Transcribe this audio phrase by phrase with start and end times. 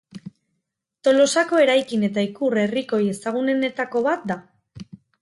[1.07, 4.43] Tolosako eraikin eta ikur herrikoi ezagunenetako bat da.